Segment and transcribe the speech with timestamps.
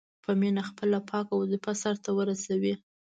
[0.23, 2.73] په مینه خپله پاکه وظیفه سرته ورسوي.